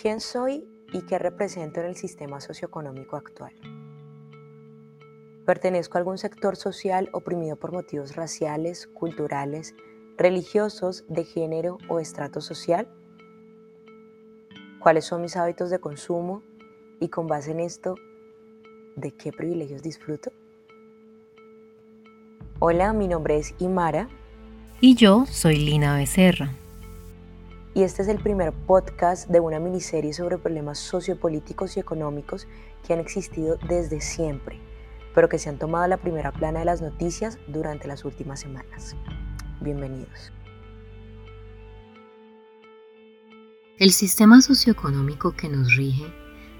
¿Quién 0.00 0.20
soy 0.20 0.68
y 0.92 1.06
qué 1.06 1.18
represento 1.18 1.80
en 1.80 1.86
el 1.86 1.96
sistema 1.96 2.40
socioeconómico 2.40 3.16
actual? 3.16 3.54
¿Pertenezco 5.46 5.96
a 5.96 6.00
algún 6.00 6.18
sector 6.18 6.56
social 6.56 7.08
oprimido 7.12 7.56
por 7.56 7.72
motivos 7.72 8.14
raciales, 8.14 8.88
culturales, 8.88 9.74
religiosos, 10.18 11.04
de 11.08 11.24
género 11.24 11.78
o 11.88 11.98
estrato 11.98 12.42
social? 12.42 12.88
¿Cuáles 14.80 15.06
son 15.06 15.22
mis 15.22 15.36
hábitos 15.36 15.70
de 15.70 15.78
consumo 15.78 16.42
y 17.00 17.08
con 17.08 17.26
base 17.26 17.52
en 17.52 17.60
esto, 17.60 17.94
de 18.96 19.12
qué 19.12 19.32
privilegios 19.32 19.82
disfruto? 19.82 20.30
Hola, 22.58 22.92
mi 22.92 23.08
nombre 23.08 23.38
es 23.38 23.54
Imara. 23.60 24.08
Y 24.80 24.94
yo 24.94 25.24
soy 25.26 25.56
Lina 25.56 25.96
Becerra. 25.96 26.65
Y 27.76 27.82
este 27.82 28.00
es 28.00 28.08
el 28.08 28.16
primer 28.16 28.54
podcast 28.54 29.28
de 29.28 29.38
una 29.38 29.60
miniserie 29.60 30.14
sobre 30.14 30.38
problemas 30.38 30.78
sociopolíticos 30.78 31.76
y 31.76 31.80
económicos 31.80 32.48
que 32.82 32.94
han 32.94 33.00
existido 33.00 33.58
desde 33.68 34.00
siempre, 34.00 34.58
pero 35.14 35.28
que 35.28 35.38
se 35.38 35.50
han 35.50 35.58
tomado 35.58 35.86
la 35.86 35.98
primera 35.98 36.32
plana 36.32 36.60
de 36.60 36.64
las 36.64 36.80
noticias 36.80 37.36
durante 37.48 37.86
las 37.86 38.06
últimas 38.06 38.40
semanas. 38.40 38.96
Bienvenidos. 39.60 40.32
El 43.78 43.92
sistema 43.92 44.40
socioeconómico 44.40 45.32
que 45.32 45.50
nos 45.50 45.76
rige 45.76 46.06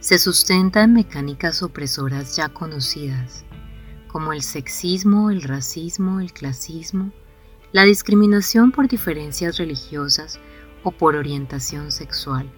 se 0.00 0.18
sustenta 0.18 0.82
en 0.82 0.92
mecánicas 0.92 1.62
opresoras 1.62 2.36
ya 2.36 2.50
conocidas 2.50 3.46
como 4.08 4.34
el 4.34 4.42
sexismo, 4.42 5.30
el 5.30 5.40
racismo, 5.40 6.20
el 6.20 6.34
clasismo, 6.34 7.10
la 7.72 7.84
discriminación 7.84 8.70
por 8.70 8.86
diferencias 8.86 9.56
religiosas 9.56 10.38
o 10.86 10.92
por 10.92 11.16
orientación 11.16 11.90
sexual, 11.90 12.48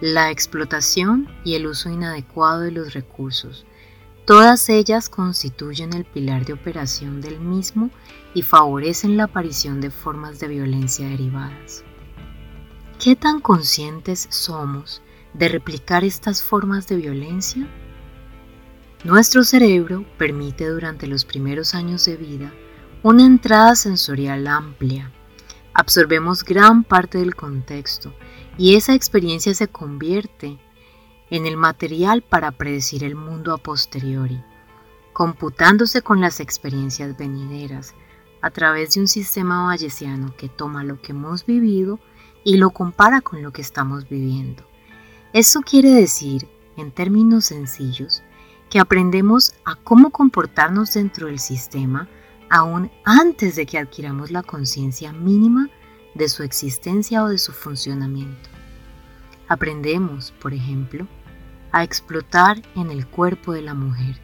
la 0.00 0.32
explotación 0.32 1.28
y 1.44 1.54
el 1.54 1.68
uso 1.68 1.88
inadecuado 1.88 2.62
de 2.62 2.72
los 2.72 2.94
recursos. 2.94 3.64
Todas 4.26 4.68
ellas 4.68 5.08
constituyen 5.08 5.92
el 5.92 6.04
pilar 6.04 6.44
de 6.44 6.52
operación 6.52 7.20
del 7.20 7.38
mismo 7.38 7.90
y 8.34 8.42
favorecen 8.42 9.16
la 9.16 9.24
aparición 9.24 9.80
de 9.80 9.92
formas 9.92 10.40
de 10.40 10.48
violencia 10.48 11.08
derivadas. 11.08 11.84
¿Qué 12.98 13.14
tan 13.14 13.40
conscientes 13.40 14.26
somos 14.30 15.00
de 15.32 15.48
replicar 15.48 16.02
estas 16.02 16.42
formas 16.42 16.88
de 16.88 16.96
violencia? 16.96 17.68
Nuestro 19.04 19.44
cerebro 19.44 20.04
permite 20.18 20.66
durante 20.66 21.06
los 21.06 21.24
primeros 21.24 21.76
años 21.76 22.04
de 22.04 22.16
vida 22.16 22.52
una 23.04 23.24
entrada 23.24 23.76
sensorial 23.76 24.48
amplia. 24.48 25.12
Absorbemos 25.80 26.44
gran 26.44 26.84
parte 26.84 27.16
del 27.16 27.34
contexto 27.34 28.12
y 28.58 28.74
esa 28.74 28.92
experiencia 28.92 29.54
se 29.54 29.66
convierte 29.66 30.58
en 31.30 31.46
el 31.46 31.56
material 31.56 32.20
para 32.20 32.50
predecir 32.50 33.02
el 33.02 33.14
mundo 33.14 33.54
a 33.54 33.56
posteriori, 33.56 34.44
computándose 35.14 36.02
con 36.02 36.20
las 36.20 36.38
experiencias 36.40 37.16
venideras 37.16 37.94
a 38.42 38.50
través 38.50 38.92
de 38.92 39.00
un 39.00 39.08
sistema 39.08 39.64
bayesiano 39.64 40.36
que 40.36 40.50
toma 40.50 40.84
lo 40.84 41.00
que 41.00 41.12
hemos 41.12 41.46
vivido 41.46 41.98
y 42.44 42.58
lo 42.58 42.72
compara 42.72 43.22
con 43.22 43.40
lo 43.42 43.50
que 43.50 43.62
estamos 43.62 44.06
viviendo. 44.06 44.62
Eso 45.32 45.62
quiere 45.62 45.92
decir, 45.92 46.46
en 46.76 46.92
términos 46.92 47.46
sencillos, 47.46 48.22
que 48.68 48.80
aprendemos 48.80 49.54
a 49.64 49.76
cómo 49.76 50.10
comportarnos 50.10 50.92
dentro 50.92 51.28
del 51.28 51.38
sistema 51.38 52.06
aún 52.50 52.90
antes 53.04 53.56
de 53.56 53.64
que 53.64 53.78
adquiramos 53.78 54.30
la 54.30 54.42
conciencia 54.42 55.12
mínima 55.12 55.70
de 56.14 56.28
su 56.28 56.42
existencia 56.42 57.22
o 57.22 57.28
de 57.28 57.38
su 57.38 57.52
funcionamiento. 57.52 58.50
Aprendemos, 59.48 60.32
por 60.32 60.52
ejemplo, 60.52 61.06
a 61.72 61.84
explotar 61.84 62.60
en 62.74 62.90
el 62.90 63.06
cuerpo 63.06 63.52
de 63.52 63.62
la 63.62 63.74
mujer 63.74 64.20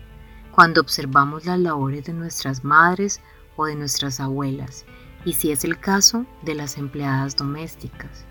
cuando 0.50 0.80
observamos 0.80 1.46
las 1.46 1.58
labores 1.58 2.04
de 2.04 2.12
nuestras 2.12 2.64
madres 2.64 3.20
o 3.56 3.66
de 3.66 3.76
nuestras 3.76 4.20
abuelas 4.20 4.84
y 5.24 5.34
si 5.34 5.52
es 5.52 5.64
el 5.64 5.78
caso 5.78 6.26
de 6.42 6.54
las 6.54 6.78
empleadas 6.78 7.36
domésticas. 7.36 8.24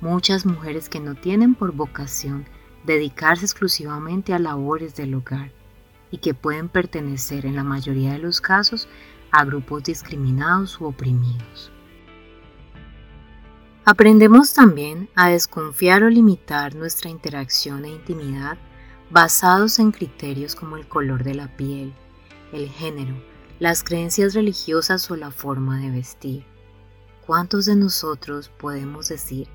Muchas 0.00 0.46
mujeres 0.46 0.88
que 0.88 1.00
no 1.00 1.14
tienen 1.14 1.54
por 1.54 1.72
vocación 1.72 2.46
dedicarse 2.84 3.44
exclusivamente 3.44 4.34
a 4.34 4.38
labores 4.38 4.94
del 4.94 5.14
hogar 5.14 5.50
y 6.10 6.18
que 6.18 6.34
pueden 6.34 6.68
pertenecer 6.68 7.46
en 7.46 7.56
la 7.56 7.64
mayoría 7.64 8.12
de 8.12 8.18
los 8.18 8.40
casos 8.40 8.88
a 9.34 9.44
grupos 9.44 9.82
discriminados 9.82 10.80
u 10.80 10.84
oprimidos. 10.84 11.72
Aprendemos 13.84 14.54
también 14.54 15.10
a 15.16 15.28
desconfiar 15.28 16.04
o 16.04 16.08
limitar 16.08 16.76
nuestra 16.76 17.10
interacción 17.10 17.84
e 17.84 17.88
intimidad 17.88 18.56
basados 19.10 19.80
en 19.80 19.90
criterios 19.90 20.54
como 20.54 20.76
el 20.76 20.86
color 20.86 21.24
de 21.24 21.34
la 21.34 21.48
piel, 21.56 21.92
el 22.52 22.68
género, 22.68 23.14
las 23.58 23.82
creencias 23.82 24.34
religiosas 24.34 25.10
o 25.10 25.16
la 25.16 25.32
forma 25.32 25.80
de 25.80 25.90
vestir. 25.90 26.46
¿Cuántos 27.26 27.66
de 27.66 27.74
nosotros 27.74 28.50
podemos 28.56 29.08
decir 29.08 29.48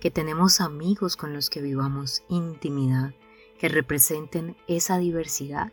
que 0.00 0.12
tenemos 0.12 0.60
amigos 0.60 1.16
con 1.16 1.34
los 1.34 1.50
que 1.50 1.60
vivamos 1.60 2.22
intimidad 2.28 3.12
que 3.58 3.68
representen 3.68 4.56
esa 4.68 4.98
diversidad? 4.98 5.72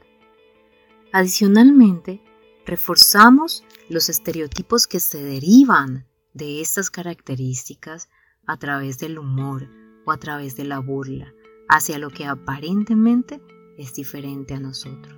Adicionalmente, 1.13 2.23
reforzamos 2.65 3.63
los 3.89 4.09
estereotipos 4.09 4.87
que 4.87 4.99
se 4.99 5.23
derivan 5.23 6.07
de 6.33 6.61
estas 6.61 6.89
características 6.89 8.09
a 8.47 8.57
través 8.57 8.97
del 8.99 9.19
humor 9.19 9.67
o 10.05 10.11
a 10.11 10.17
través 10.17 10.55
de 10.55 10.63
la 10.63 10.79
burla 10.79 11.33
hacia 11.67 11.97
lo 11.97 12.09
que 12.09 12.25
aparentemente 12.25 13.41
es 13.77 13.93
diferente 13.93 14.53
a 14.53 14.59
nosotros. 14.59 15.15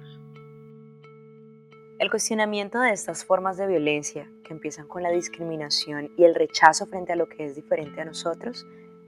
El 2.00 2.10
cuestionamiento 2.10 2.80
de 2.80 2.92
estas 2.92 3.24
formas 3.24 3.58
de 3.58 3.68
violencia, 3.68 4.30
que 4.44 4.54
empiezan 4.54 4.88
con 4.88 5.04
la 5.04 5.12
discriminación 5.12 6.12
y 6.18 6.26
el 6.26 6.36
rechazo 6.36 6.86
frente 6.86 7.14
a 7.14 7.16
lo 7.16 7.30
que 7.30 7.46
es 7.46 7.56
diferente 7.56 8.02
a 8.02 8.06
nosotros, 8.06 8.66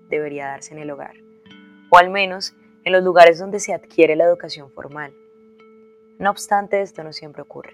debería 0.09 0.47
darse 0.47 0.73
en 0.73 0.79
el 0.79 0.91
hogar, 0.91 1.15
o 1.91 1.97
al 1.97 2.09
menos 2.09 2.55
en 2.83 2.93
los 2.93 3.03
lugares 3.03 3.39
donde 3.39 3.59
se 3.59 3.73
adquiere 3.73 4.15
la 4.15 4.25
educación 4.25 4.71
formal. 4.71 5.13
No 6.19 6.29
obstante, 6.29 6.81
esto 6.81 7.03
no 7.03 7.11
siempre 7.11 7.41
ocurre, 7.41 7.73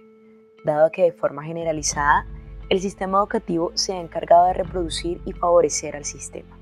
dado 0.64 0.92
que 0.92 1.04
de 1.04 1.12
forma 1.12 1.44
generalizada 1.44 2.26
el 2.70 2.80
sistema 2.80 3.18
educativo 3.18 3.72
se 3.76 3.94
ha 3.94 4.00
encargado 4.00 4.46
de 4.48 4.54
reproducir 4.54 5.22
y 5.26 5.34
favorecer 5.34 5.96
al 5.96 6.06
sistema, 6.06 6.58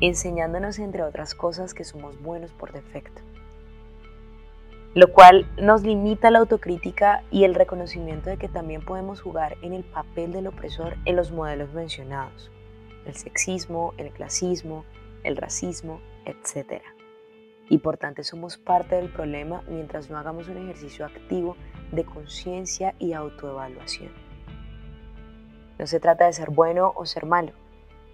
enseñándonos 0.00 0.78
entre 0.78 1.02
otras 1.02 1.34
cosas 1.34 1.74
que 1.74 1.84
somos 1.84 2.20
buenos 2.22 2.52
por 2.52 2.72
defecto, 2.72 3.22
lo 4.94 5.12
cual 5.12 5.50
nos 5.60 5.82
limita 5.82 6.30
la 6.30 6.38
autocrítica 6.38 7.24
y 7.30 7.44
el 7.44 7.54
reconocimiento 7.54 8.30
de 8.30 8.36
que 8.36 8.48
también 8.48 8.84
podemos 8.84 9.20
jugar 9.20 9.56
en 9.62 9.72
el 9.72 9.84
papel 9.84 10.32
del 10.32 10.46
opresor 10.46 10.96
en 11.04 11.16
los 11.16 11.32
modelos 11.32 11.72
mencionados, 11.74 12.52
el 13.04 13.14
sexismo, 13.14 13.94
el 13.98 14.10
clasismo, 14.10 14.84
el 15.24 15.36
racismo, 15.36 16.00
etc. 16.24 16.82
Y 17.68 17.78
por 17.78 17.96
tanto 17.96 18.22
somos 18.22 18.58
parte 18.58 18.96
del 18.96 19.10
problema 19.10 19.62
mientras 19.68 20.08
no 20.08 20.18
hagamos 20.18 20.48
un 20.48 20.56
ejercicio 20.58 21.04
activo 21.04 21.56
de 21.92 22.04
conciencia 22.04 22.94
y 22.98 23.12
autoevaluación. 23.12 24.12
No 25.78 25.86
se 25.86 26.00
trata 26.00 26.26
de 26.26 26.32
ser 26.32 26.50
bueno 26.50 26.92
o 26.96 27.04
ser 27.06 27.26
malo, 27.26 27.52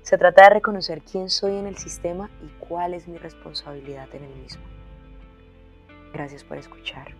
se 0.02 0.18
trata 0.18 0.42
de 0.42 0.50
reconocer 0.50 1.02
quién 1.02 1.30
soy 1.30 1.56
en 1.56 1.66
el 1.66 1.76
sistema 1.76 2.28
y 2.42 2.48
cuál 2.58 2.92
es 2.92 3.06
mi 3.06 3.18
responsabilidad 3.18 4.08
en 4.14 4.24
el 4.24 4.34
mismo. 4.34 4.62
Gracias 6.12 6.42
por 6.42 6.58
escuchar. 6.58 7.14